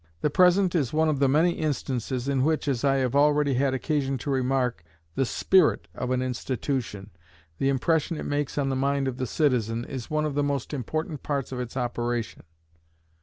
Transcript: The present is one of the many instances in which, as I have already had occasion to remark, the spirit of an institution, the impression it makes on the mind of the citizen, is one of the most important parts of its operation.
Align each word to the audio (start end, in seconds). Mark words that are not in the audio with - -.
The 0.21 0.31
present 0.31 0.73
is 0.73 0.91
one 0.91 1.09
of 1.09 1.19
the 1.19 1.29
many 1.29 1.51
instances 1.51 2.27
in 2.27 2.43
which, 2.43 2.67
as 2.67 2.83
I 2.83 2.95
have 2.95 3.15
already 3.15 3.53
had 3.53 3.75
occasion 3.75 4.17
to 4.17 4.31
remark, 4.31 4.83
the 5.13 5.27
spirit 5.27 5.87
of 5.93 6.09
an 6.09 6.23
institution, 6.23 7.11
the 7.59 7.69
impression 7.69 8.17
it 8.17 8.25
makes 8.25 8.57
on 8.57 8.69
the 8.69 8.75
mind 8.75 9.07
of 9.07 9.17
the 9.17 9.27
citizen, 9.27 9.85
is 9.85 10.09
one 10.09 10.25
of 10.25 10.33
the 10.33 10.41
most 10.41 10.73
important 10.73 11.21
parts 11.21 11.51
of 11.51 11.59
its 11.59 11.77
operation. 11.77 12.41